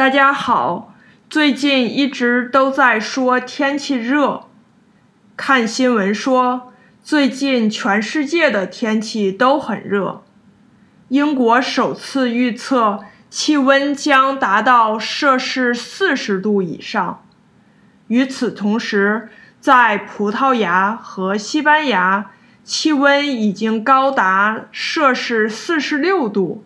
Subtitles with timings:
[0.00, 0.94] 大家好，
[1.28, 4.46] 最近一直都在说天气热，
[5.36, 10.22] 看新闻说最近全世界的天气都很热。
[11.08, 17.22] 英国首次预测气温将达到摄氏四十度以上。
[18.06, 19.28] 与此同时，
[19.60, 22.30] 在葡萄牙和西班牙，
[22.64, 26.64] 气温已经高达摄氏四十六度。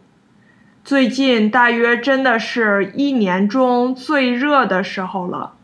[0.84, 5.54] 最近大约真的是一年中最热的时候了。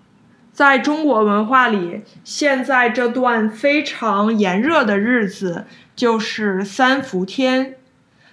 [0.50, 7.76] 在中国文化里，现在这段非常炎热的日子就是三伏天。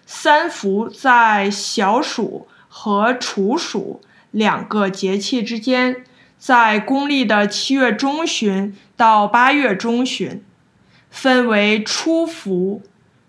[0.05, 3.99] 三伏在小暑和处暑
[4.31, 6.05] 两个节气之间，
[6.37, 10.41] 在公历的七月中旬到八月中旬，
[11.09, 12.81] 分为初伏、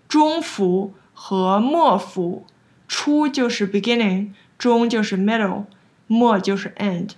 [0.07, 2.45] 中伏和末伏。
[2.89, 5.65] 初就是 beginning，中就是 middle，
[6.07, 7.11] 末就是 end。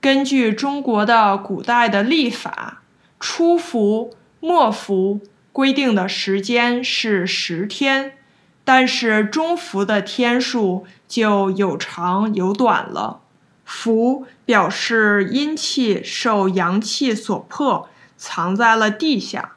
[0.00, 2.82] 根据中国的古代的历法，
[3.18, 5.20] 初伏、末伏
[5.52, 8.12] 规定的时间是十天，
[8.64, 13.20] 但是中伏的天数就有长有短了。
[13.64, 19.56] 伏表示阴气受阳气所迫，藏在了地下。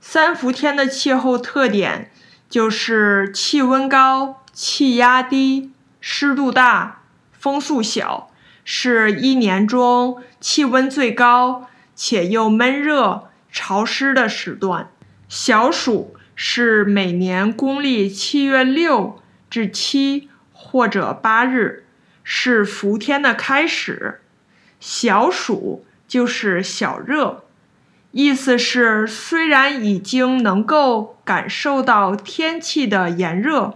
[0.00, 2.12] 三伏天的气候特点
[2.48, 4.44] 就是气温高。
[4.56, 8.30] 气压低，湿度大，风速小，
[8.64, 14.88] 是一年中气温最高且又闷热、潮湿的时段。
[15.28, 21.84] 小暑是每年公历七月六至七或者八日，
[22.24, 24.22] 是伏天的开始。
[24.80, 27.44] 小暑就是小热，
[28.12, 33.74] 意思是虽然已经能够感受到天气的炎热。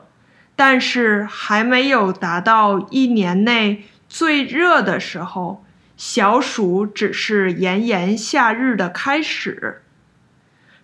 [0.62, 5.64] 但是还没有达到一年内最热的时候，
[5.96, 9.80] 小暑只是炎炎夏日的开始。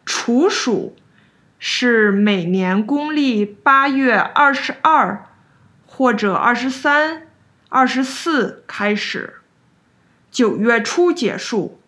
[0.07, 0.97] 处暑
[1.59, 5.27] 是每年公历八月二十二
[5.84, 7.27] 或者二十三、
[7.69, 9.34] 二十四开始，
[10.31, 11.79] 九月初结束。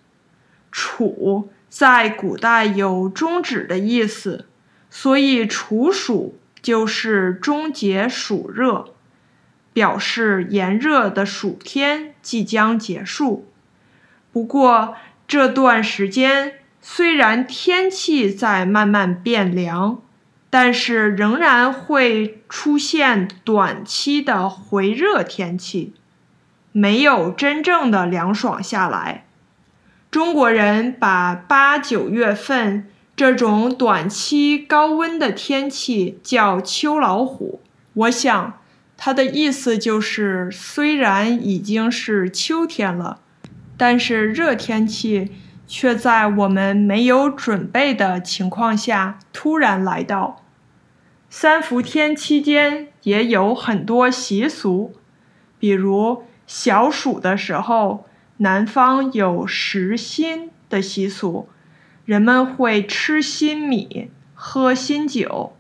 [0.71, 4.45] 处在古代有终止的意思，
[4.91, 6.39] 所以处暑。
[6.61, 8.95] 就是终结暑热，
[9.73, 13.49] 表示炎热的暑天即将结束。
[14.33, 20.01] 不过这段时间虽然天气在慢慢变凉，
[20.51, 25.95] 但是仍然会出现短期的回热天气，
[26.73, 29.27] 没有真正的凉爽下来。
[30.11, 32.89] 中国人把八九月份。
[33.19, 37.61] 这种短期高温的天气叫秋老虎。
[37.93, 38.61] 我想，
[38.97, 43.19] 它的意思就是，虽然已经是秋天了，
[43.77, 45.33] 但是热天气
[45.67, 50.45] 却在我们没有准备的情况下突然来到。
[51.29, 54.95] 三伏天期间也有很多习俗，
[55.59, 58.07] 比如小暑的时候，
[58.37, 61.49] 南方有食新的习俗。
[62.09, 65.53] 人们会吃新米、喝新酒，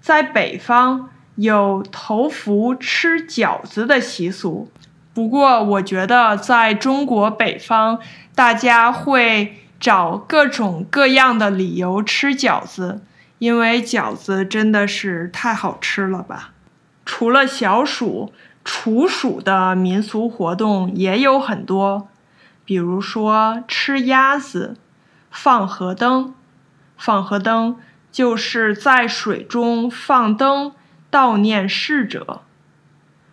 [0.00, 4.70] 在北方有头伏吃饺子的习俗。
[5.12, 7.98] 不过，我觉得在中国北方，
[8.34, 13.02] 大家会找各种各样的理由吃饺子，
[13.38, 16.54] 因为饺子真的是太好吃了吧。
[17.04, 18.32] 除了小暑，
[18.64, 22.08] 处暑的民俗活动也有很多，
[22.64, 24.78] 比如说吃鸭子。
[25.32, 26.34] 放河灯，
[26.96, 27.76] 放河灯
[28.12, 30.72] 就是在水中放灯
[31.10, 32.42] 悼念逝者。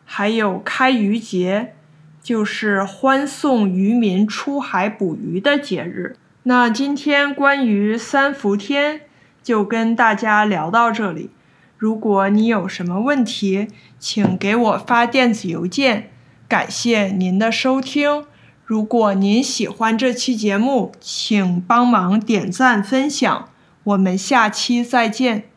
[0.05, 1.75] 还有开渔节，
[2.23, 6.15] 就是欢送渔民出海捕鱼的节日。
[6.43, 9.01] 那今天关于三伏天
[9.43, 11.29] 就跟大家聊到这里。
[11.77, 13.67] 如果你有什么问题，
[13.99, 16.09] 请给我发电子邮件。
[16.47, 18.25] 感谢您的收听。
[18.69, 23.49] 如果您喜欢这期节目，请帮忙点赞分享。
[23.83, 25.48] 我们下期再见。